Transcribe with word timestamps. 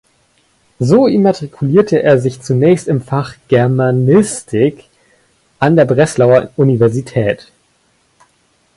So 0.79 1.05
immatrikulierte 1.05 2.01
er 2.01 2.17
sich 2.19 2.41
zunächst 2.41 2.87
im 2.87 3.03
Fach 3.03 3.35
Germanistik 3.49 4.85
an 5.59 5.75
der 5.75 5.85
Breslauer 5.85 6.49
Universität. 6.55 7.51